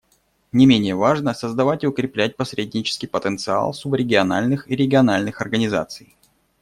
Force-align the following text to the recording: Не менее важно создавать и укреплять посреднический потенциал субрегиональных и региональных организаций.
Не 0.51 0.65
менее 0.65 0.95
важно 0.95 1.31
создавать 1.35 1.83
и 1.83 1.87
укреплять 1.87 2.35
посреднический 2.35 3.07
потенциал 3.07 3.71
субрегиональных 3.71 4.67
и 4.67 4.75
региональных 4.75 5.41
организаций. 5.41 6.15